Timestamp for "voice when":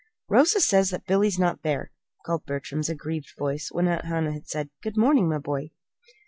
3.37-3.87